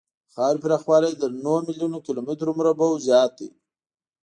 [0.03, 0.03] د
[0.33, 3.49] خاورې پراخوالی یې تر نهو میلیونو کیلومترو مربعو زیات دی.